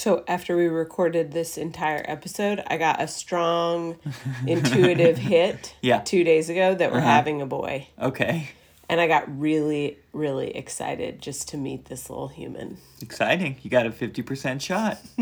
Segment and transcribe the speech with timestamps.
[0.00, 3.98] So after we recorded this entire episode, I got a strong
[4.46, 5.98] intuitive hit Yeah.
[6.00, 7.06] two days ago that we're Uh-huh.
[7.06, 7.86] having a boy.
[8.00, 8.48] Okay.
[8.88, 12.78] And I got really, really excited just to meet this little human.
[13.02, 13.58] Exciting.
[13.62, 14.96] You got a 50% shot.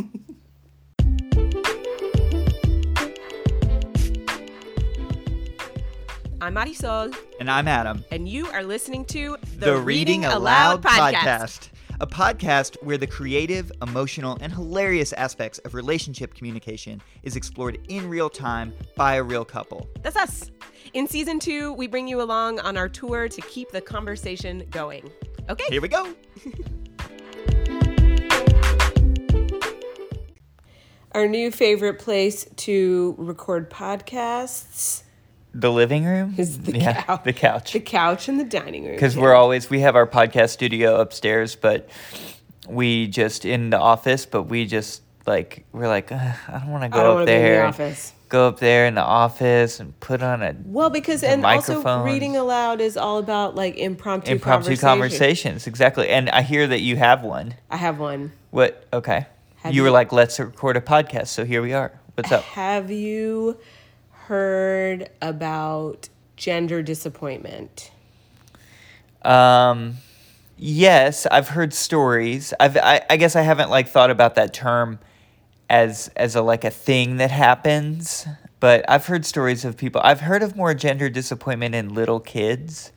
[6.41, 8.05] I'm Marisol, And I'm Adam.
[8.13, 9.37] and you are listening to
[12.01, 18.09] a podcast where the creative, emotional, and hilarious aspects of relationship communication is explored in
[18.09, 19.89] real time by a real couple.
[20.03, 20.51] That's us.
[20.95, 25.11] In season two, we bring you along on our tour to keep the conversation going.
[25.49, 25.65] Okay?
[25.69, 26.15] Here we go.
[31.13, 35.03] Our new favorite place to record podcasts
[35.55, 37.25] The living room is the yeah, couch.
[37.25, 37.73] The couch.
[37.73, 38.95] The couch in the dining room.
[38.95, 41.89] Because we're always we have our podcast studio upstairs, but
[42.69, 44.27] we just in the office.
[44.27, 47.37] But we just like we're like I don't want to go up want to be
[47.37, 47.63] in there.
[47.63, 48.13] the office.
[48.29, 52.37] Go up there in the office and put on a Well, because and also reading
[52.37, 54.87] aloud is all about like impromptu impromptu conversation.
[54.87, 55.67] conversations.
[55.67, 56.11] Exactly.
[56.11, 57.55] And I hear that you have one.
[57.71, 58.33] I have one.
[58.51, 58.87] What?
[58.93, 59.27] Okay.
[59.57, 61.29] Have you were like, let's record a podcast.
[61.29, 61.99] So here we are.
[62.15, 62.43] What's up?
[62.45, 63.59] Have you
[64.29, 67.91] heard about gender disappointment?
[69.23, 69.97] Um,
[70.59, 72.53] yes, I've heard stories.
[72.61, 74.99] I've, I, I guess I haven't like thought about that term
[75.71, 78.27] as as a like a thing that happens.
[78.61, 80.03] But I've heard stories of people.
[80.05, 82.93] I've heard of more gender disappointment in little kids.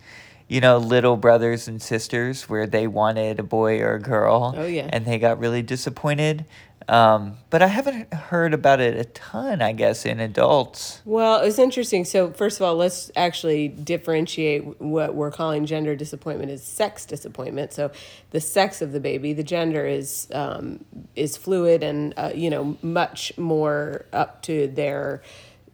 [0.52, 4.53] You know, little brothers and sisters where they wanted a boy or a girl.
[4.57, 4.89] Oh, yeah.
[4.91, 6.44] And they got really disappointed.
[6.89, 11.02] Um, but I haven't heard about it a ton, I guess, in adults.
[11.05, 12.03] Well, it's interesting.
[12.03, 17.72] So, first of all, let's actually differentiate what we're calling gender disappointment is sex disappointment.
[17.72, 17.89] So,
[18.31, 20.83] the sex of the baby, the gender is um,
[21.16, 25.22] is fluid and uh, you know much more up to their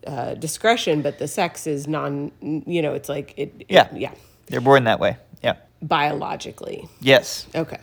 [0.05, 2.32] uh, discretion, but the sex is non.
[2.42, 3.66] You know, it's like it.
[3.70, 3.87] Yeah.
[3.92, 4.11] yeah,
[4.48, 5.18] They're born that way.
[5.44, 5.56] Yeah.
[5.82, 6.88] biologically.
[7.00, 7.46] Yes.
[7.54, 7.80] Okay.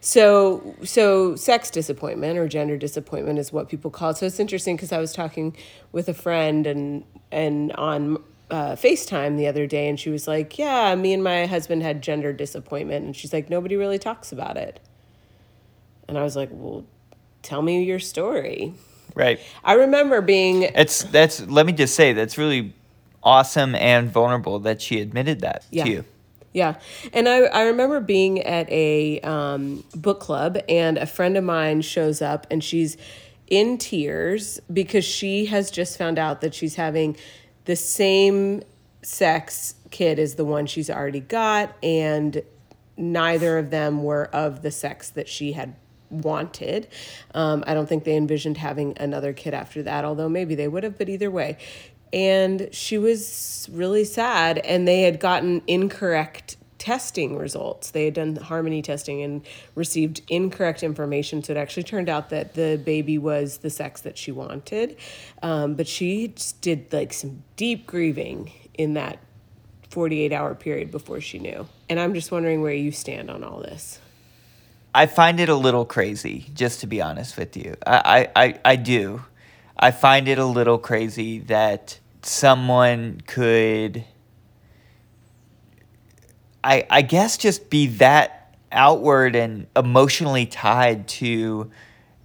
[0.00, 4.16] So so sex disappointment or gender disappointment is what people call it.
[4.18, 5.56] So it's interesting because I was talking
[5.92, 8.18] with a friend and and on
[8.50, 12.02] uh, FaceTime the other day and she was like, "Yeah, me and my husband had
[12.02, 14.78] gender disappointment." And she's like, "Nobody really talks about it."
[16.06, 16.84] And I was like, "Well,
[17.42, 18.74] tell me your story."
[19.14, 19.40] Right.
[19.64, 22.74] I remember being It's that's let me just say that's really
[23.24, 25.84] awesome and vulnerable that she admitted that Yeah.
[25.84, 26.04] to you.
[26.52, 26.76] Yeah.
[27.12, 31.80] And I, I remember being at a um, book club, and a friend of mine
[31.82, 32.96] shows up and she's
[33.48, 37.16] in tears because she has just found out that she's having
[37.64, 38.62] the same
[39.02, 42.42] sex kid as the one she's already got, and
[42.96, 45.74] neither of them were of the sex that she had
[46.08, 46.86] wanted.
[47.34, 50.84] Um, I don't think they envisioned having another kid after that, although maybe they would
[50.84, 51.58] have, but either way.
[52.14, 57.90] And she was really sad, and they had gotten incorrect testing results.
[57.90, 59.42] They had done harmony testing and
[59.74, 61.42] received incorrect information.
[61.42, 64.96] So it actually turned out that the baby was the sex that she wanted.
[65.42, 69.18] Um, but she did like some deep grieving in that
[69.88, 71.66] 48 hour period before she knew.
[71.88, 73.98] And I'm just wondering where you stand on all this.
[74.94, 77.76] I find it a little crazy, just to be honest with you.
[77.86, 79.24] I, I, I, I do.
[79.76, 84.04] I find it a little crazy that someone could
[86.62, 91.70] I I guess just be that outward and emotionally tied to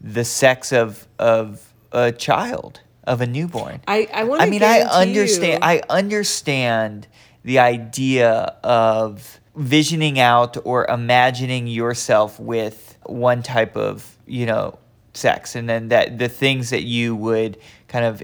[0.02, 3.82] the sex of of a child, of a newborn.
[3.88, 5.64] I, I want to I mean, I understand.
[5.64, 7.08] I understand
[7.44, 14.78] the idea of visioning out or imagining yourself with one type of, you know,
[15.14, 17.58] sex, and then that the things that you would
[17.88, 18.24] kind of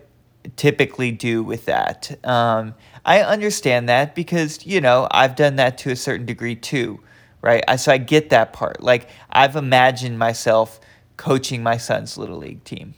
[0.56, 2.18] typically do with that.
[2.26, 2.76] Um,
[3.06, 7.00] I understand that because you know I've done that to a certain degree too,
[7.42, 7.64] right?
[7.68, 8.82] I, so I get that part.
[8.82, 10.80] Like I've imagined myself
[11.18, 12.94] coaching my son's little league team,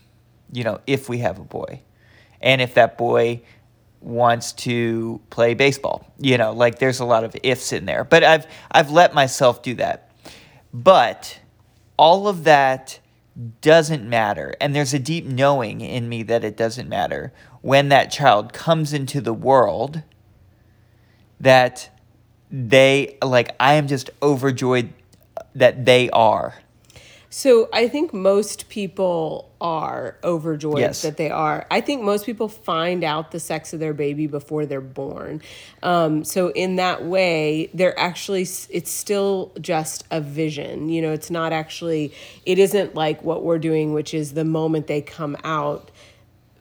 [0.51, 1.81] you know, if we have a boy,
[2.41, 3.41] and if that boy
[3.99, 8.03] wants to play baseball, you know, like there's a lot of ifs in there.
[8.03, 10.11] But I've I've let myself do that,
[10.73, 11.39] but
[11.97, 12.99] all of that
[13.61, 14.55] doesn't matter.
[14.59, 18.93] And there's a deep knowing in me that it doesn't matter when that child comes
[18.93, 20.03] into the world
[21.39, 21.89] that
[22.49, 24.93] they, like, I am just overjoyed
[25.53, 26.55] that they are.
[27.29, 31.01] So I think most people are overjoyed Yes.
[31.01, 31.65] that they are.
[31.69, 35.41] I think most people find out the sex of their baby before they're born.
[35.83, 40.89] Um, so in that way, they're actually it's still just a vision.
[40.89, 42.13] You know, it's not actually.
[42.45, 45.91] It isn't like what we're doing, which is the moment they come out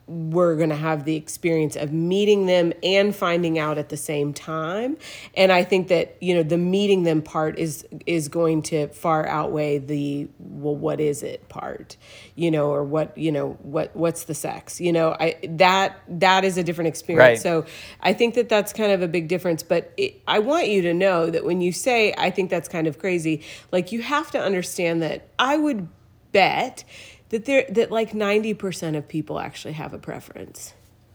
[0.07, 4.33] we're going to have the experience of meeting them and finding out at the same
[4.33, 4.97] time.
[5.35, 9.27] And i think that you know the meeting them part is is going to far
[9.27, 11.97] outweigh the well what is it part
[12.35, 14.79] you know or what you know what what's the sex?
[14.79, 17.39] You know i that that is a different experience.
[17.39, 17.41] Right.
[17.41, 17.65] so
[18.01, 20.93] i think that that's kind of a big difference but it, i want you to
[20.93, 24.39] know that when you say i think that's kind of crazy like you have to
[24.39, 25.87] understand that i would
[26.31, 26.83] bet
[27.29, 30.73] that there that like 90% of people actually have a preference.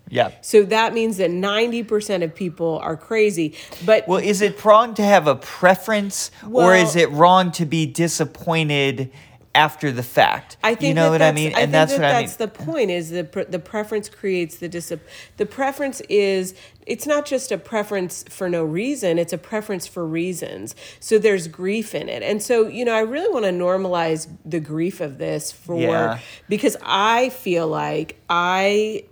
[0.09, 0.32] Yeah.
[0.43, 3.55] So that means that 90% of people are crazy.
[3.87, 7.87] But Well, is it wrong to have a preference, or is it wrong to be
[7.87, 9.11] disappointed
[9.54, 10.56] after the fact?
[10.62, 12.22] I think you know what that's, I mean, I and that's that what I mean.
[12.22, 12.90] that's the point.
[12.90, 14.93] Is the pre- the preference creates the dis.
[15.37, 16.54] The preference is
[16.87, 19.19] it's not just a preference for no reason.
[19.19, 20.75] It's a preference for reasons.
[21.00, 24.60] So there's grief in it, and so you know I really want to normalize the
[24.60, 26.19] grief of this for Yeah.
[26.49, 29.04] because I feel like I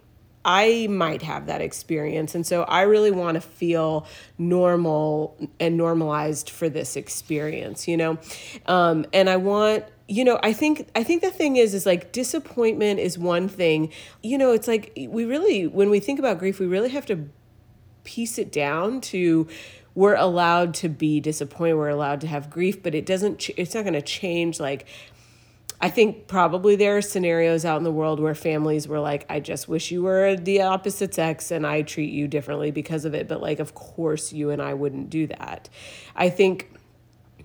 [0.44, 2.34] I might have that experience.
[2.34, 4.06] And so I really want to feel
[4.38, 8.18] normal and normalized for this experience, you know?
[8.66, 12.10] Um, and I want, you know, I think, I think the thing is, is like
[12.10, 13.92] disappointment is one thing,
[14.24, 17.28] you know, it's like we really, when we think about grief, we really have to
[18.02, 19.46] piece it down to
[19.94, 23.82] we're allowed to be disappointed we're allowed to have grief but it doesn't it's not
[23.82, 24.86] going to change like
[25.82, 29.40] I think probably there are scenarios out in the world where families were like, I
[29.40, 33.26] just wish you were the opposite sex and I treat you differently because of it.
[33.26, 35.70] But, like, of course, you and I wouldn't do that.
[36.14, 36.70] I think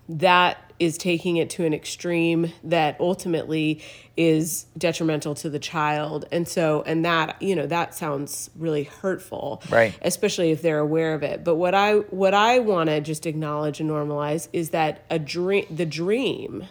[0.08, 3.82] that is taking it to an extreme that ultimately
[4.18, 9.62] is detrimental to the child and so and that you know that sounds really hurtful
[9.70, 9.98] Right.
[10.02, 13.80] especially if they're aware of it but what i what i want to just acknowledge
[13.80, 16.66] and normalize is that a dream the dream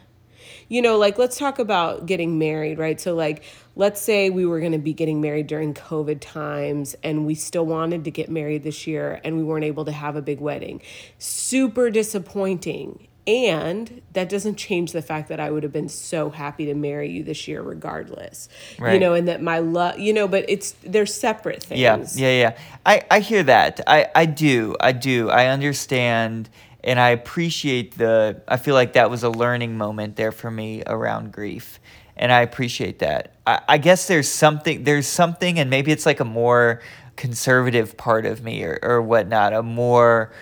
[0.69, 2.99] you know, like let's talk about getting married, right?
[2.99, 3.45] So, like,
[3.77, 7.67] let's say we were going to be getting married during COVID times and we still
[7.67, 10.81] wanted to get married this year and we weren't able to have a big wedding.
[11.19, 13.09] Super disappointing.
[13.27, 17.11] And that doesn't change the fact that I would have been so happy to marry
[17.11, 18.51] you this year, regardless.
[18.79, 18.95] Right.
[18.95, 22.21] You know, and that my love, you know, but it's they're separate things.
[22.21, 22.59] Yeah, yeah, yeah.
[22.85, 23.81] I, I hear that.
[23.87, 24.77] I, I do.
[24.79, 25.31] I do.
[25.31, 26.51] I understand
[26.85, 30.83] and I appreciate the I feel like that was a learning moment there for me
[30.87, 31.81] around grief.
[32.17, 33.35] And I appreciate that.
[33.47, 36.83] I, I guess there's something there's something and maybe it's like a more
[37.17, 40.33] conservative part of me or, or whatnot, a more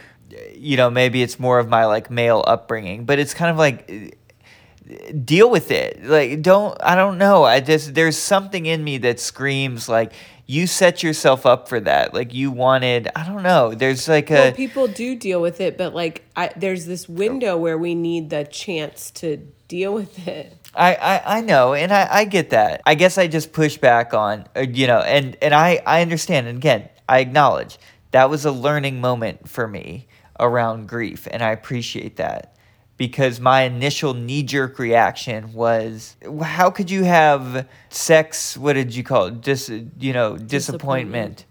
[0.54, 4.18] you know, maybe it's more of my like male upbringing, but it's kind of like
[5.24, 6.04] deal with it.
[6.04, 7.44] Like don't I don't know.
[7.44, 10.12] I just there's something in me that screams like
[10.46, 12.14] you set yourself up for that.
[12.14, 13.74] Like you wanted I don't know.
[13.74, 17.56] There's like a Well, people do deal with it, but like I, there's this window
[17.56, 19.38] where we need the chance to
[19.68, 20.56] deal with it.
[20.74, 22.80] I, I, I know, and I, I get that.
[22.86, 26.46] I guess I just push back on, uh, you know, and, and I, I understand.
[26.46, 27.78] And again, I acknowledge
[28.12, 30.06] that was a learning moment for me
[30.42, 32.54] around grief, and I appreciate that
[32.98, 38.56] because my initial knee jerk reaction was, how could you have sex?
[38.56, 39.40] What did you call it?
[39.40, 41.46] Just, you know, disappointment,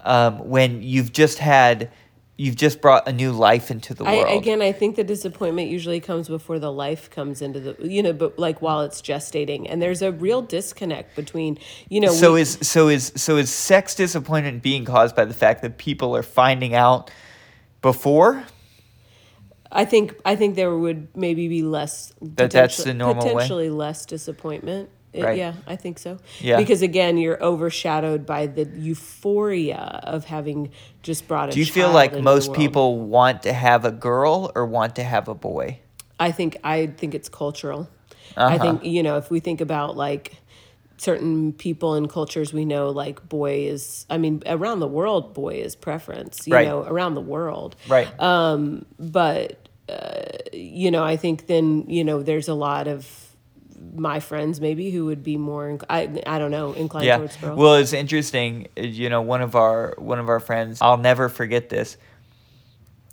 [0.00, 1.90] um, when you've just had,
[2.38, 4.40] you've just brought a new life into the I, world.
[4.40, 8.12] again, I think the disappointment usually comes before the life comes into the, you know,
[8.12, 12.42] but like while it's gestating, and there's a real disconnect between, you know, So we-
[12.42, 16.22] is so is so is sex disappointment being caused by the fact that people are
[16.22, 17.10] finding out
[17.82, 18.44] before?
[19.72, 23.32] I think I think there would maybe be less That that's the normal way?
[23.34, 24.88] potentially less disappointment.
[25.12, 25.38] It- Right.
[25.38, 26.18] Yeah, I think so.
[26.40, 26.58] Yeah.
[26.58, 30.70] Because again, you're overshadowed by the euphoria of having
[31.02, 34.66] just brought a Do you feel like most people want to have a girl or
[34.66, 35.80] want to have a boy?
[36.20, 37.88] I think I think it's cultural.
[38.36, 38.58] I Uh-huh.
[38.58, 40.36] think you know if we think about like
[40.98, 45.54] certain people and cultures we know like boy is I mean around the world boy
[45.56, 46.66] is preference you Right.
[46.68, 48.08] know around the world Right.
[48.18, 50.22] but uh,
[50.52, 53.06] you know I think then you know there's a lot of
[53.94, 57.18] my friends maybe who would be more inc- I I don't know inclined yeah.
[57.18, 57.56] towards girl.
[57.56, 58.68] Well, it's interesting.
[58.76, 60.78] You know, one of our one of our friends.
[60.80, 61.96] I'll never forget this.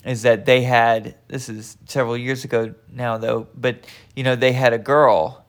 [0.06, 3.86] Is that they had this is several years ago now though, but
[4.16, 5.46] you know they had a girl,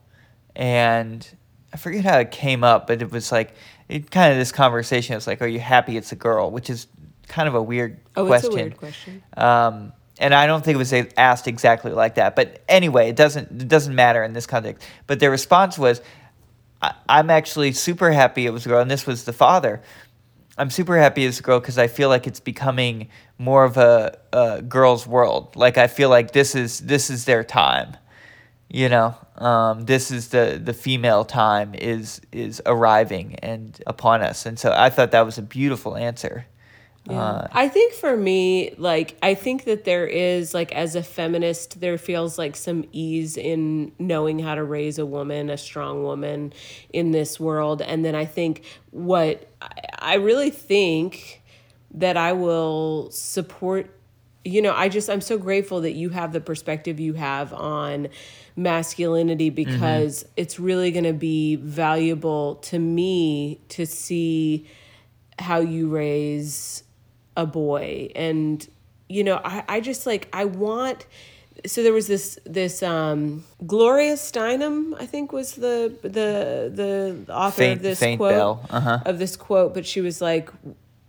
[0.54, 1.26] and
[1.74, 3.52] I forget how it came up, but it was like
[3.88, 5.16] it kind of this conversation.
[5.16, 6.52] It's like, are you happy it's a girl?
[6.52, 6.86] Which is
[7.26, 8.46] kind of a weird oh, question.
[8.46, 9.22] it's a weird question.
[9.36, 12.36] Um, and I don't think it was asked exactly like that.
[12.36, 14.86] But anyway, it doesn't it doesn't matter in this context.
[15.08, 16.00] But their response was,
[16.80, 19.82] I, "I'm actually super happy it was a girl," and this was the father.
[20.56, 24.16] I'm super happy as a girl because I feel like it's becoming more of a,
[24.32, 25.56] a girl's world.
[25.56, 27.96] Like I feel like this is this is their time
[28.74, 34.46] you know um, this is the the female time is is arriving and upon us
[34.46, 36.44] and so i thought that was a beautiful answer
[37.06, 37.20] yeah.
[37.20, 41.78] Uh, I think for me, like, I think that there is, like, as a feminist,
[41.80, 46.54] there feels like some ease in knowing how to raise a woman, a strong woman
[46.94, 47.82] in this world.
[47.82, 49.50] And then I think what
[49.98, 51.42] I really think
[51.90, 53.94] that I will support,
[54.42, 58.08] you know, I just, I'm so grateful that you have the perspective you have on
[58.56, 59.72] masculinity mm-hmm.
[59.72, 60.32] because mm-hmm.
[60.36, 64.66] it's really going to be valuable to me to see
[65.38, 66.84] how you raise
[67.36, 68.68] a boy and
[69.08, 71.04] you know i, I just like i want
[71.66, 76.70] so there was this this um, Gloria Steinem, I think was the the
[77.26, 79.00] the author faint, of this faint quote uh-huh.
[79.06, 80.50] of this quote, but she was like,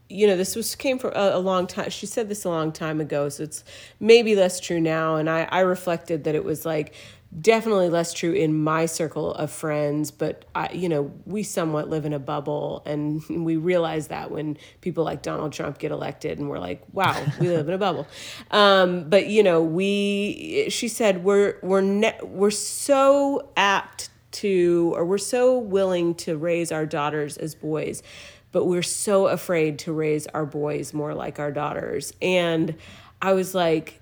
[0.08, 1.90] you know, this was came from a, a, long time.
[1.90, 3.64] She said this a long time ago, so it's
[4.00, 5.16] maybe less true now.
[5.16, 6.94] And I I reflected that it was like
[7.42, 12.06] definitely less true in my circle of friends but I, you know we somewhat live
[12.06, 16.50] in a bubble and we realize that when people like donald trump get elected and
[16.50, 18.08] we're like wow we live in a bubble.
[18.52, 25.06] Um, but you know we she said we're we're ne- we're so apt to or
[25.06, 28.04] we're so willing to raise our daughters as boys
[28.52, 32.14] but we're so afraid to raise our boys more like our daughters.
[32.22, 32.76] And
[33.22, 34.02] i was like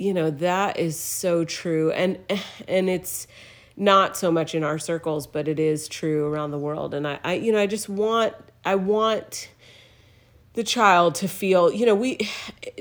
[0.00, 1.92] you know that is so true.
[1.92, 2.18] And
[2.66, 3.26] and it's
[3.76, 6.94] not so much in our circles but it is true around the world.
[6.94, 9.50] And i, I you know i just want i want
[10.54, 12.18] the child to feel you know we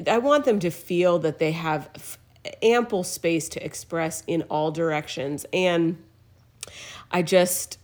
[0.07, 2.17] i want them to feel that they have
[2.63, 5.45] ample space to express in all directions.
[5.51, 6.01] And
[7.11, 7.77] i just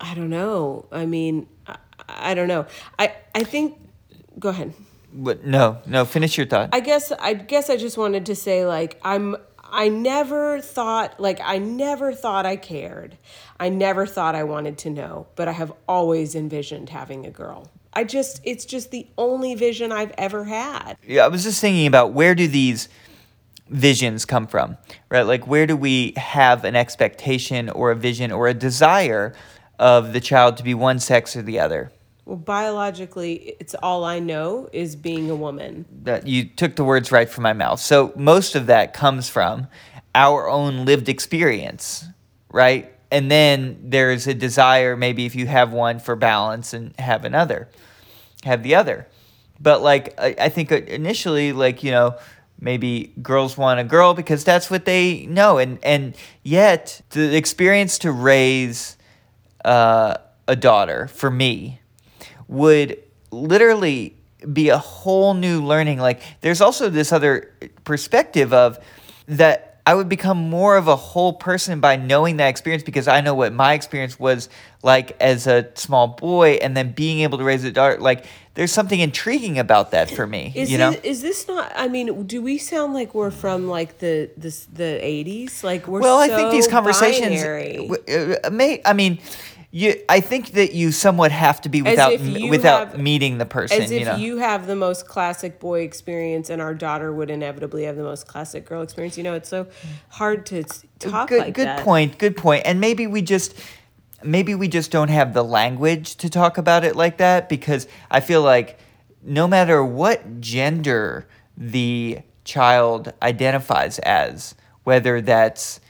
[0.00, 0.86] i don't know.
[0.90, 1.76] I mean i,
[2.08, 2.66] I don't know.
[2.98, 3.78] I i think
[4.38, 4.72] go ahead
[5.12, 5.44] what?
[5.44, 6.04] No, no.
[6.04, 6.70] Finish your thought.
[6.72, 9.36] I guess I guess I just wanted to say like I'm
[9.70, 13.16] I never thought like I never thought I cared.
[13.60, 17.70] I never thought I wanted to know, but I have always envisioned having a girl.
[17.92, 20.96] I just it's just the only vision I've ever had.
[21.06, 22.88] Yeah, I was just thinking about where do these
[23.68, 24.76] visions come from?
[25.08, 25.22] Right?
[25.22, 29.34] Like where do we have an expectation or a vision or a desire
[29.78, 31.92] of the child to be one sex or the other?
[32.28, 35.86] Well, biologically, it's all I know is being a woman.
[36.02, 37.80] That you took the words right from my mouth.
[37.80, 39.66] So most of that comes from
[40.14, 42.04] our own lived experience,
[42.52, 42.92] right?
[43.10, 47.70] And then there's a desire, maybe if you have one for balance and have another,
[48.44, 49.08] have the other.
[49.58, 52.18] But like, I, I think initially, like, you know,
[52.60, 55.56] maybe girls want a girl because that's what they know.
[55.56, 58.98] And, and yet, the experience to raise
[59.64, 61.77] uh, a daughter for me
[62.48, 62.98] would
[63.30, 64.14] literally
[64.52, 65.98] be a whole new learning.
[65.98, 67.52] Like, there's also this other
[67.84, 68.78] perspective of
[69.26, 73.22] that I would become more of a whole person by knowing that experience because I
[73.22, 74.50] know what my experience was
[74.82, 77.98] like as a small boy and then being able to raise a daughter.
[77.98, 80.52] Like, there's something intriguing about that for me.
[80.54, 81.72] Is you know, this, is this not?
[81.74, 85.62] I mean, do we sound like we're from like the this the 80s?
[85.62, 87.88] Like we're well, so I think these conversations binary.
[88.44, 88.82] uh, may.
[88.84, 89.20] I mean
[89.70, 93.82] you I think that you somewhat have to be without without have, meeting the person.
[93.82, 94.16] As if you, know?
[94.16, 98.26] you have the most classic boy experience, and our daughter would inevitably have the most
[98.26, 99.18] classic girl experience.
[99.18, 99.66] You know, it's so
[100.08, 100.64] hard to
[100.98, 101.84] talk good, like good that.
[101.84, 102.18] point.
[102.18, 102.62] Good point.
[102.64, 103.54] And maybe we just
[104.22, 108.20] maybe we just don't have the language to talk about it like that because I
[108.20, 108.78] feel like
[109.22, 115.80] no matter what gender the child identifies as, whether that's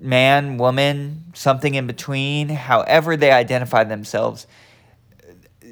[0.00, 4.46] man, woman, something in between, however they identify themselves.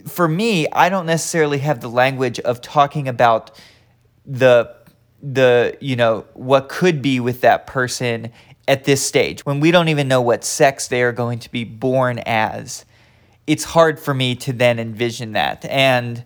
[0.07, 3.59] For me, I don't necessarily have the language of talking about
[4.25, 4.75] the
[5.23, 8.31] the you know what could be with that person
[8.69, 11.65] at this stage when we don't even know what sex they are going to be
[11.65, 12.85] born as.
[13.47, 16.25] It's hard for me to then envision that and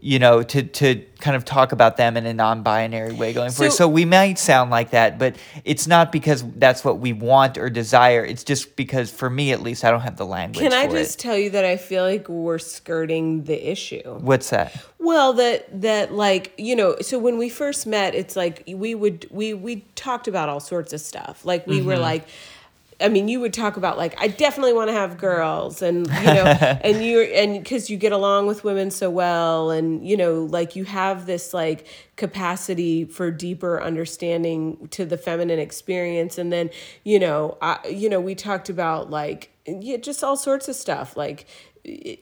[0.00, 3.50] you know, to, to kind of talk about them in a non binary way going
[3.50, 3.72] forward.
[3.72, 7.68] So we might sound like that, but it's not because that's what we want or
[7.68, 8.24] desire.
[8.24, 10.62] It's just because, for me at least, I don't have the language.
[10.62, 11.22] Can I just it.
[11.22, 14.18] tell you that I feel like we're skirting the issue?
[14.20, 14.74] What's that?
[14.98, 19.26] Well, that that like you know, so when we first met, it's like we would
[19.30, 21.44] we we talked about all sorts of stuff.
[21.44, 21.88] Like we mm-hmm.
[21.88, 22.26] were like
[23.00, 26.24] I mean, you would talk about like I definitely want to have girls, and you
[26.24, 26.44] know,
[26.84, 30.76] and you and because you get along with women so well, and you know, like
[30.76, 36.70] you have this like capacity for deeper understanding to the feminine experience, and then
[37.04, 41.16] you know, I you know, we talked about like yeah, just all sorts of stuff
[41.16, 41.46] like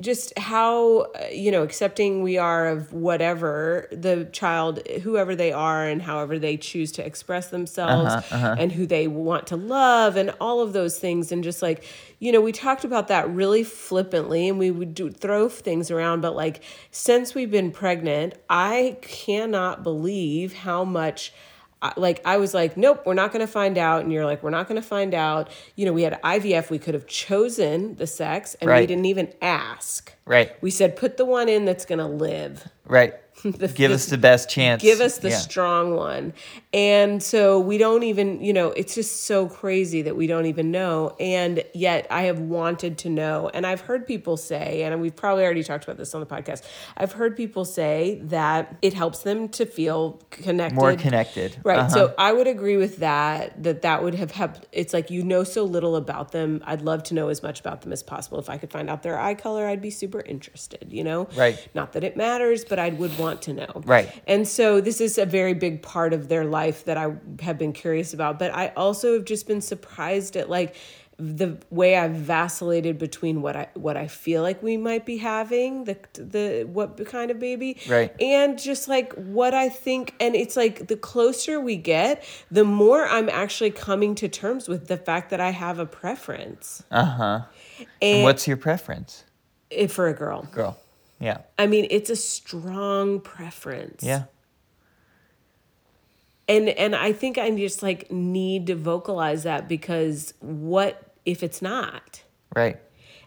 [0.01, 6.01] just how you know accepting we are of whatever the child whoever they are and
[6.03, 8.57] however they choose to express themselves uh-huh, uh-huh.
[8.57, 11.85] and who they want to love and all of those things and just like
[12.21, 16.21] you know we talked about that really flippantly and we would do, throw things around
[16.21, 16.63] but like
[16.93, 21.33] since we've been pregnant i cannot believe how much
[21.97, 24.03] like I was like, nope, we're not going to find out.
[24.03, 25.51] And you're like, we're not going to find out.
[25.77, 26.71] You know, we had IVF.
[26.71, 28.81] We could have chosen the sex, and right.
[28.81, 30.13] we didn't even ask.
[30.25, 30.61] Right.
[30.63, 32.69] We said, put the one in that's going to live.
[32.85, 33.15] Right.
[33.45, 34.83] the, give the, us the best chance.
[34.83, 35.37] Give us the yeah.
[35.37, 36.33] strong one.
[36.73, 40.71] And so we don't even, you know, it's just so crazy that we don't even
[40.71, 41.15] know.
[41.21, 43.51] And yet I have wanted to know.
[43.55, 46.65] And I've heard people say, and we've probably already talked about this on the podcast,
[46.97, 50.77] I've heard people say that it helps them to feel connected.
[50.77, 51.57] More connected.
[51.65, 51.79] Right.
[51.79, 51.89] Uh-huh.
[51.89, 54.67] So I would agree with that, that that would have helped.
[54.73, 56.63] It's like you know so little about them.
[56.67, 58.39] I'd love to know as much about them as possible.
[58.39, 61.29] If I could find out their eye color, I'd be super interested, you know?
[61.37, 61.69] Right.
[61.75, 63.83] Not that it matters, but I would want to know.
[63.85, 64.11] Right.
[64.27, 67.73] And so this is a very big part of their life that I have been
[67.73, 68.39] curious about.
[68.39, 70.75] But I also have just been surprised at like
[71.19, 75.83] the way I've vacillated between what I what I feel like we might be having
[75.83, 80.57] the the what kind of baby right and just like what I think and it's
[80.57, 85.31] like the closer we get the more I'm actually coming to terms with the fact
[85.31, 87.43] that I have a preference uh-huh
[87.79, 89.25] and, and what's your preference
[89.71, 90.79] if for a girl girl
[91.21, 91.39] yeah.
[91.59, 94.03] I mean, it's a strong preference.
[94.03, 94.25] Yeah.
[96.47, 101.61] And and I think I just like need to vocalize that because what if it's
[101.61, 102.23] not?
[102.55, 102.79] Right.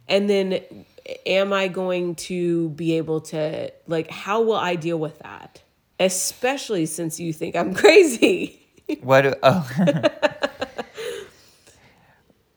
[0.08, 0.86] And then
[1.26, 5.62] am I going to be able to like how will I deal with that?
[6.00, 8.60] Especially since you think I'm crazy.
[9.02, 9.70] what do, oh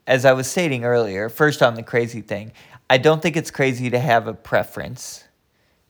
[0.07, 2.53] As I was stating earlier, first on the crazy thing,
[2.91, 5.24] I don't think it's crazy to have a preference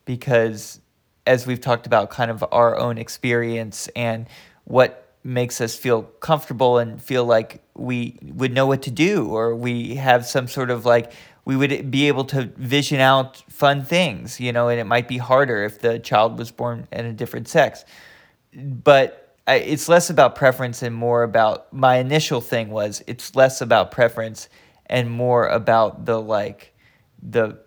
[0.05, 0.79] because,
[1.27, 4.27] as we've talked about, kind of our own experience and
[4.63, 9.55] what makes us feel comfortable and feel like we would know what to do or
[9.55, 11.11] we have some sort of like
[11.45, 15.17] we would be able to vision out fun things you know and it might be
[15.17, 17.85] harder if the child was born in a different sex.
[18.53, 23.61] But I, it's less about preference and more about my initial thing was it's less
[23.61, 24.47] about preference
[24.85, 26.73] and more about the like
[27.21, 27.59] the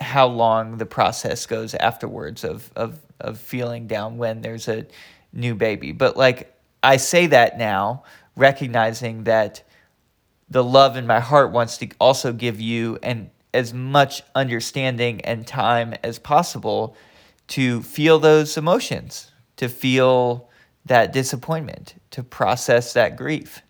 [0.00, 4.86] how long the process goes afterwards of of of feeling down when there's a
[5.32, 5.92] new baby.
[5.92, 8.04] But like I say that now,
[8.36, 9.62] recognizing that
[10.48, 15.46] the love in my heart wants to also give you and as much understanding and
[15.46, 16.94] time as possible
[17.48, 20.48] to feel those emotions, to feel
[20.84, 23.62] that disappointment, to process that grief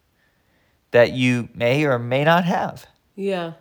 [0.90, 2.86] that you may or may not have.
[3.14, 3.52] Yeah.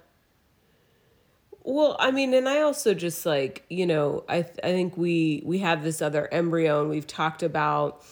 [1.68, 5.42] Well, I mean, and I also just like, you know, I th- I think we
[5.46, 8.04] we have this other embryo and we've talked about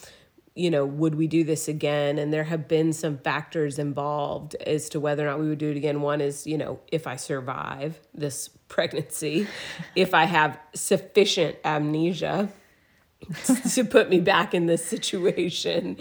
[0.55, 2.19] you know, would we do this again?
[2.19, 5.71] And there have been some factors involved as to whether or not we would do
[5.71, 6.01] it again.
[6.01, 9.47] One is, you know, if I survive this pregnancy,
[9.95, 12.49] if I have sufficient amnesia
[13.73, 15.97] to put me back in this situation,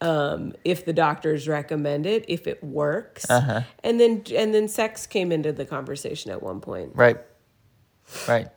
[0.00, 3.62] um, if the doctors recommend it, if it works, uh-huh.
[3.82, 6.92] and then and then sex came into the conversation at one point.
[6.94, 7.18] Right,
[8.28, 8.48] right.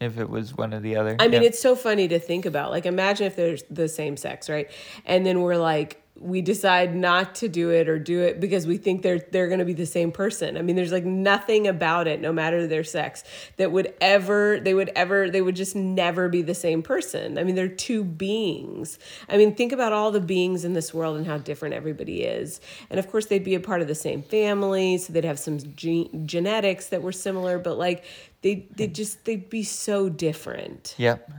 [0.00, 1.16] If it was one or the other.
[1.18, 2.70] I mean, it's so funny to think about.
[2.70, 4.70] Like, imagine if there's the same sex, right?
[5.04, 8.76] And then we're like, we decide not to do it or do it because we
[8.76, 10.56] think they're they're going to be the same person.
[10.56, 13.24] I mean, there's like nothing about it, no matter their sex,
[13.56, 17.38] that would ever they would ever they would just never be the same person.
[17.38, 18.98] I mean, they're two beings.
[19.28, 22.60] I mean, think about all the beings in this world and how different everybody is.
[22.90, 25.58] And of course, they'd be a part of the same family, so they'd have some
[25.58, 28.04] ge- genetics that were similar, but like
[28.42, 30.94] they they just they'd be so different.
[30.98, 31.30] Yep.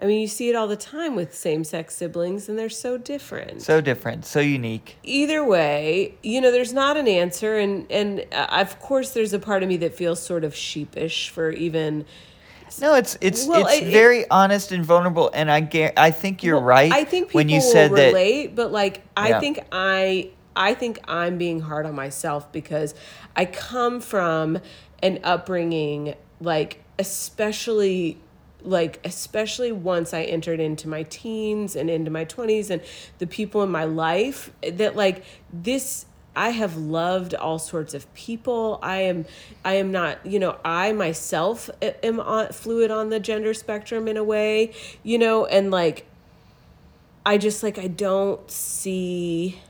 [0.00, 2.98] I mean, you see it all the time with same sex siblings, and they're so
[2.98, 3.62] different.
[3.62, 4.96] So different, so unique.
[5.04, 9.38] Either way, you know, there's not an answer, and and uh, of course, there's a
[9.38, 12.04] part of me that feels sort of sheepish for even.
[12.80, 15.94] No, it's it's well, it's it, very honest and vulnerable, and I get.
[15.96, 16.92] I think you're well, right.
[16.92, 19.40] I think when you said relate, that, but like I yeah.
[19.40, 22.96] think I I think I'm being hard on myself because
[23.36, 24.58] I come from
[25.04, 28.18] an upbringing like especially
[28.64, 32.82] like especially once I entered into my teens and into my 20s and
[33.18, 38.80] the people in my life that like this I have loved all sorts of people.
[38.82, 39.26] I am
[39.64, 44.16] I am not, you know, I myself am on, fluid on the gender spectrum in
[44.16, 44.72] a way,
[45.02, 46.06] you know, and like
[47.24, 49.60] I just like I don't see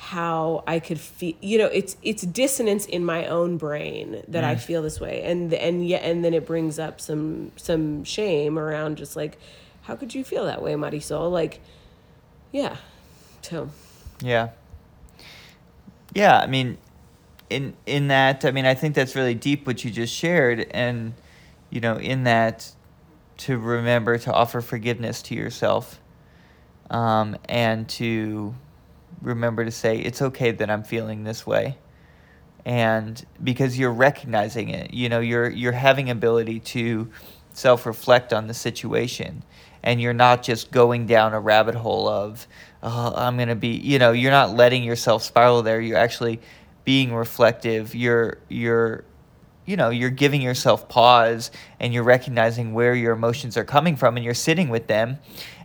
[0.00, 4.46] how I could feel you know it's it's dissonance in my own brain that mm.
[4.46, 5.22] I feel this way.
[5.22, 9.38] And and yet and then it brings up some some shame around just like
[9.82, 11.30] how could you feel that way Marisol?
[11.30, 11.60] Like
[12.52, 12.76] yeah
[13.42, 13.70] so.
[14.22, 14.50] Yeah.
[16.14, 16.78] Yeah, I mean,
[17.50, 21.14] in in that, I mean, I think that's really deep what you just shared, and
[21.70, 22.72] you know, in that,
[23.38, 26.00] to remember to offer forgiveness to yourself,
[26.90, 28.54] um, and to
[29.22, 31.78] remember to say it's okay that I'm feeling this way,
[32.64, 37.10] and because you're recognizing it, you know, you're you're having ability to
[37.52, 39.42] self reflect on the situation
[39.82, 42.46] and you're not just going down a rabbit hole of
[42.82, 45.80] oh, I'm going to be, you know, you're not letting yourself spiral there.
[45.80, 46.40] You're actually
[46.84, 47.94] being reflective.
[47.94, 49.04] You're you're
[49.66, 54.16] you know, you're giving yourself pause and you're recognizing where your emotions are coming from
[54.16, 55.18] and you're sitting with them.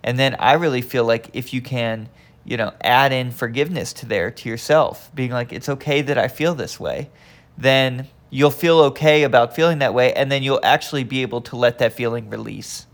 [0.04, 2.10] And then I really feel like if you can,
[2.46, 6.28] you know, add in forgiveness to there to yourself, being like it's okay that I
[6.28, 7.10] feel this way,
[7.58, 11.56] then you'll feel okay about feeling that way and then you'll actually be able to
[11.56, 12.88] let that feeling release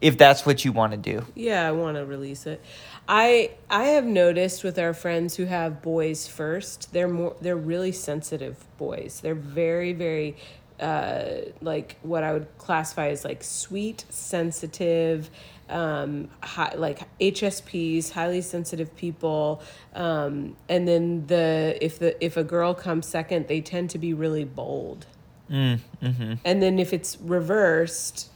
[0.00, 1.26] if that's what you want to do.
[1.34, 2.62] Yeah, I want to release it.
[3.08, 7.92] I I have noticed with our friends who have boys first, they're more they're really
[7.92, 9.20] sensitive boys.
[9.22, 10.36] They're very very
[10.80, 11.24] uh,
[11.60, 15.30] like what I would classify as like sweet, sensitive,
[15.68, 19.62] um, high, like HSPs, highly sensitive people.
[19.94, 24.14] Um, and then the if the if a girl comes second, they tend to be
[24.14, 25.06] really bold.
[25.50, 26.34] Mm, mm-hmm.
[26.44, 28.30] And then if it's reversed,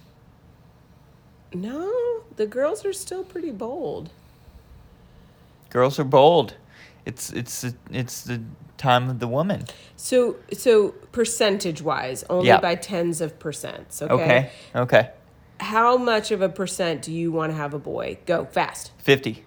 [1.53, 4.11] no, the girls are still pretty bold.
[5.71, 6.55] Girls are bold.
[7.05, 8.43] It's it's it's the
[8.77, 9.65] time of the woman.
[9.97, 12.61] So so percentage wise, only yeah.
[12.61, 14.03] by tens of percents.
[14.03, 14.13] Okay.
[14.13, 14.51] Okay.
[14.75, 15.11] Okay.
[15.61, 18.19] How much of a percent do you want to have a boy?
[18.27, 18.93] Go fast.
[18.99, 19.45] Fifty.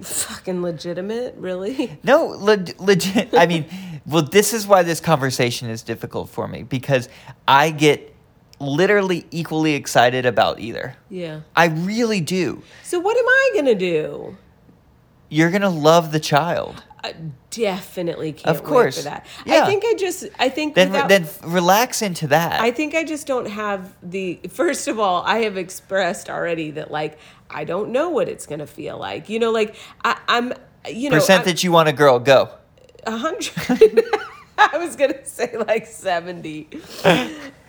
[0.00, 1.98] Fucking legitimate, really?
[2.04, 3.34] No, le- legit.
[3.34, 3.66] I mean,
[4.06, 7.08] well, this is why this conversation is difficult for me because
[7.46, 8.14] I get
[8.58, 10.96] literally equally excited about either.
[11.10, 11.40] Yeah.
[11.54, 12.62] I really do.
[12.82, 14.36] So what am I going to do?
[15.28, 16.82] You're going to love the child.
[17.04, 17.14] I
[17.52, 18.96] definitely can't of course.
[18.96, 19.26] wait for that.
[19.46, 19.62] Yeah.
[19.62, 22.60] I think I just I think then without, then relax into that.
[22.60, 26.90] I think I just don't have the first of all, I have expressed already that
[26.90, 27.18] like
[27.50, 29.28] I don't know what it's gonna feel like.
[29.28, 30.52] You know, like I, am
[30.88, 32.50] you know percent that you want a girl, go.
[33.04, 34.04] A hundred
[34.58, 36.68] I was gonna say like seventy.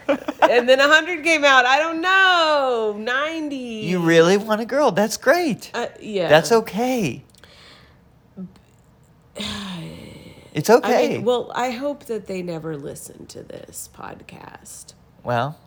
[0.05, 1.65] and then 100 came out.
[1.65, 2.93] I don't know.
[2.99, 3.55] 90.
[3.55, 4.91] You really want a girl.
[4.91, 5.71] That's great.
[5.73, 6.27] Uh, yeah.
[6.27, 7.23] That's okay.
[10.53, 11.05] It's okay.
[11.05, 14.93] I mean, well, I hope that they never listen to this podcast.
[15.23, 15.57] Well,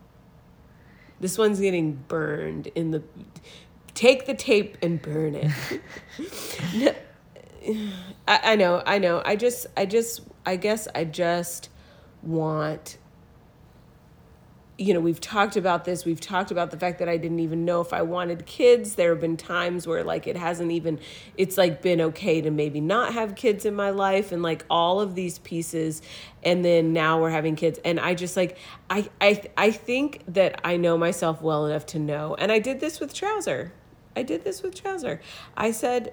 [1.21, 3.03] this one's getting burned in the.
[3.95, 6.97] Take the tape and burn it.
[8.29, 9.23] I, I know, I know.
[9.25, 11.71] I just, I just, I guess I just
[12.23, 12.99] want
[14.79, 16.05] you know, we've talked about this.
[16.05, 18.95] We've talked about the fact that I didn't even know if I wanted kids.
[18.95, 21.01] There have been times where, like, it hasn't even,
[21.39, 25.01] it's like been okay to maybe not have kids in my life and like all
[25.01, 26.03] of these pieces.
[26.43, 27.81] And then now we're having kids.
[27.87, 28.59] And I just like,
[28.91, 32.35] I, I, I think that I know myself well enough to know.
[32.35, 33.73] And I did this with Trouser.
[34.15, 35.23] I did this with Trouser.
[35.57, 36.13] I said,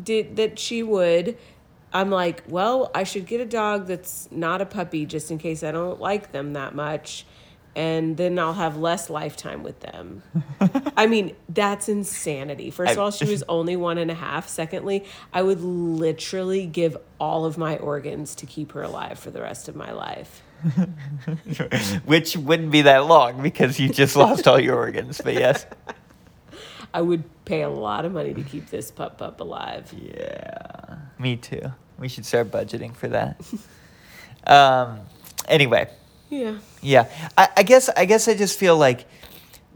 [0.00, 1.36] did that she would
[1.92, 5.62] I'm like, well, I should get a dog that's not a puppy just in case
[5.62, 7.24] I don't like them that much
[7.76, 10.22] and then I'll have less lifetime with them.
[10.96, 12.70] I mean, that's insanity.
[12.70, 14.48] First of all, she was only one and a half.
[14.48, 19.42] Secondly, I would literally give all of my organs to keep her alive for the
[19.42, 20.42] rest of my life.
[22.06, 25.66] Which wouldn't be that long because you just lost all your organs, but yes.
[26.94, 29.92] I would pay a lot of money to keep this pup pup alive.
[29.92, 31.72] Yeah, me too.
[31.98, 33.38] We should start budgeting for that.
[34.46, 35.00] um,
[35.46, 35.90] anyway.
[36.30, 36.58] Yeah.
[36.82, 37.08] Yeah.
[37.36, 39.06] I, I guess I guess I just feel like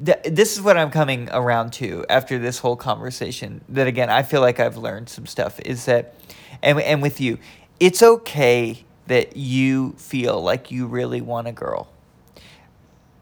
[0.04, 3.62] th- this is what I'm coming around to after this whole conversation.
[3.68, 5.60] That again, I feel like I've learned some stuff.
[5.60, 6.14] Is that,
[6.62, 7.38] and and with you,
[7.78, 11.88] it's okay that you feel like you really want a girl.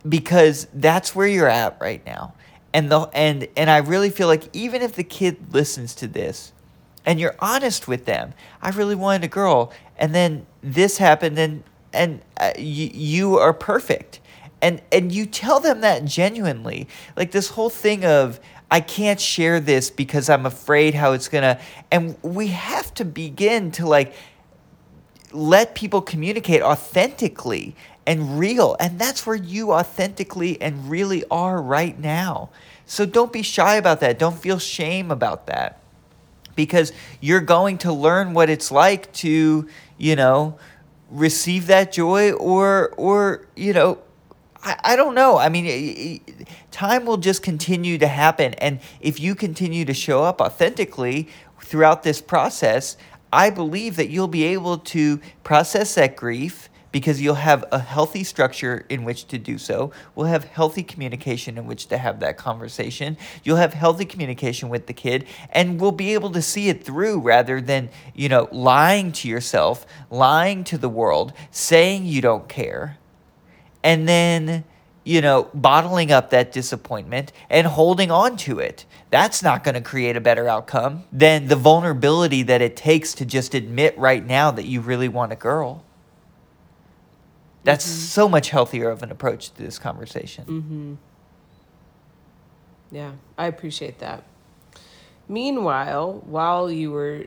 [0.09, 2.35] Because that's where you're at right now.
[2.73, 6.53] And the and and I really feel like even if the kid listens to this
[7.05, 11.65] and you're honest with them, I really wanted a girl and then this happened and
[11.99, 14.21] and uh, you, you are perfect
[14.63, 19.61] and and you tell them that genuinely like this whole thing of i can't share
[19.61, 24.15] this because i'm afraid how it's gonna and we have to begin to like
[25.33, 27.77] let people communicate authentically
[28.09, 28.75] and real.
[28.81, 32.49] And that's where you authentically and really are right now.
[32.87, 34.19] So don't be shy about that.
[34.19, 35.79] Don't feel shame about that.
[36.57, 40.59] Because you're going to learn what it's like to, you know,
[41.11, 43.99] receive that joy or or, you know,
[44.63, 45.39] I, I don't know.
[45.39, 46.21] I mean,
[46.71, 48.55] time will just continue to happen.
[48.55, 51.29] And if you continue to show up authentically
[51.61, 52.97] throughout this process,
[53.33, 58.25] I believe that you'll be able to process that grief because you'll have a healthy
[58.25, 59.93] structure in which to do so.
[60.15, 63.17] We'll have healthy communication in which to have that conversation.
[63.45, 67.21] You'll have healthy communication with the kid and we'll be able to see it through
[67.21, 72.99] rather than, you know, lying to yourself, lying to the world, saying you don't care.
[73.83, 74.65] And then
[75.09, 78.85] you know, bottling up that disappointment and holding on to it.
[79.09, 83.25] That's not going to create a better outcome than the vulnerability that it takes to
[83.25, 85.83] just admit right now that you really want a girl.
[87.69, 87.99] That's mm-hmm.
[87.99, 90.45] so much healthier of an approach to this conversation.
[90.47, 90.95] Mm-hmm.
[92.91, 94.25] Yeah, I appreciate that.
[95.29, 97.27] Meanwhile, while you were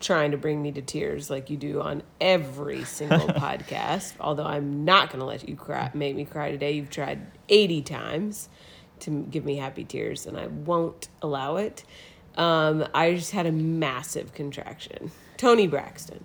[0.00, 4.14] trying to bring me to tears like you do on every single podcast.
[4.18, 6.72] Although I'm not going to let you cry, make me cry today.
[6.72, 8.48] You've tried 80 times
[9.00, 11.84] to give me happy tears, and I won't allow it.
[12.38, 15.10] Um, I just had a massive contraction.
[15.36, 16.24] Toni Braxton.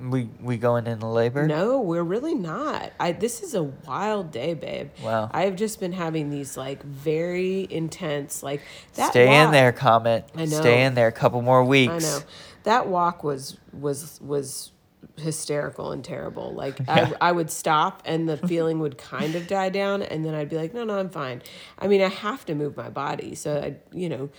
[0.00, 1.46] We we going into labor?
[1.46, 2.92] No, we're really not.
[2.98, 4.90] I this is a wild day, babe.
[5.02, 5.30] Wow.
[5.32, 8.62] I've just been having these like very intense like
[8.94, 9.10] that.
[9.10, 10.28] Stay walk, in there, Comet.
[10.34, 10.60] I know.
[10.60, 11.92] Stay in there a couple more weeks.
[11.92, 12.18] I know
[12.64, 14.72] that walk was was was
[15.16, 16.52] hysterical and terrible.
[16.54, 17.12] Like yeah.
[17.20, 20.48] I, I would stop and the feeling would kind of die down and then I'd
[20.48, 21.42] be like, no, no, I'm fine.
[21.78, 23.34] I mean, I have to move my body.
[23.34, 24.30] So I, you know,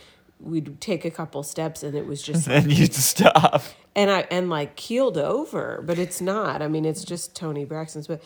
[0.43, 3.63] we'd take a couple steps and it was just and you'd stop.
[3.95, 6.61] And I and like keeled over, but it's not.
[6.61, 8.21] I mean, it's just Toni Braxton's but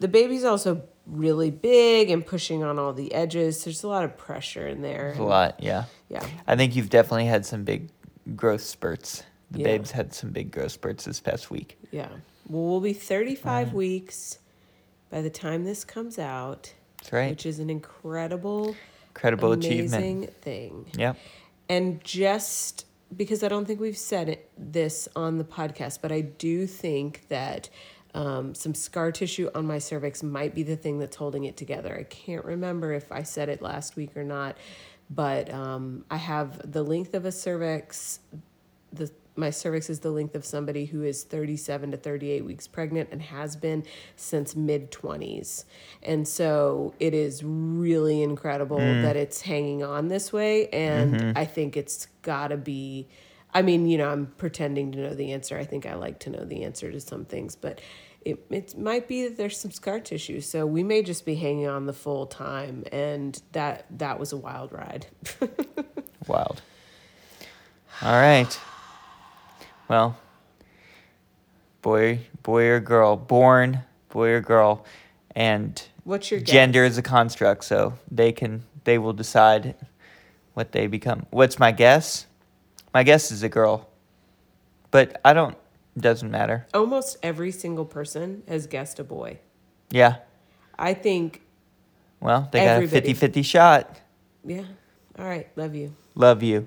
[0.00, 3.64] the baby's also really big and pushing on all the edges.
[3.64, 5.08] There's a lot of pressure in there.
[5.08, 5.84] There's a lot, yeah.
[6.08, 6.26] Yeah.
[6.46, 7.88] I think you've definitely had some big
[8.36, 9.22] growth spurts.
[9.50, 9.64] The yeah.
[9.64, 11.78] babes had some big growth spurts this past week.
[11.90, 12.08] Yeah.
[12.48, 13.72] Well, we'll be 35 mm.
[13.72, 14.38] weeks
[15.10, 16.72] by the time this comes out.
[16.98, 17.30] That's right.
[17.30, 18.74] Which is an incredible,
[19.08, 20.42] incredible amazing achievement.
[20.42, 20.86] thing.
[20.96, 21.14] Yeah.
[21.72, 22.84] And just
[23.16, 27.26] because I don't think we've said it, this on the podcast, but I do think
[27.28, 27.70] that
[28.12, 31.96] um, some scar tissue on my cervix might be the thing that's holding it together.
[31.98, 34.58] I can't remember if I said it last week or not,
[35.08, 38.20] but um, I have the length of a cervix,
[38.92, 43.08] the my cervix is the length of somebody who is 37 to 38 weeks pregnant
[43.12, 45.64] and has been since mid 20s.
[46.02, 49.02] And so it is really incredible mm.
[49.02, 50.68] that it's hanging on this way.
[50.68, 51.38] And mm-hmm.
[51.38, 53.08] I think it's got to be,
[53.54, 55.58] I mean, you know, I'm pretending to know the answer.
[55.58, 57.80] I think I like to know the answer to some things, but
[58.24, 60.42] it, it might be that there's some scar tissue.
[60.42, 62.84] So we may just be hanging on the full time.
[62.92, 65.06] And that, that was a wild ride.
[66.26, 66.60] wild.
[68.02, 68.58] All right.
[69.92, 70.16] Well,
[71.82, 74.86] boy, boy or girl, born boy or girl,
[75.36, 76.92] and what's your gender guess?
[76.92, 79.74] is a construct, so they can they will decide
[80.54, 81.26] what they become.
[81.28, 82.24] What's my guess?
[82.94, 83.90] My guess is a girl,
[84.90, 85.58] but I don't.
[85.98, 86.66] Doesn't matter.
[86.72, 89.40] Almost every single person has guessed a boy.
[89.90, 90.20] Yeah.
[90.78, 91.42] I think.
[92.18, 94.00] Well, they got a 50 50 shot.
[94.42, 94.64] Yeah.
[95.18, 95.48] All right.
[95.54, 95.94] Love you.
[96.14, 96.66] Love you.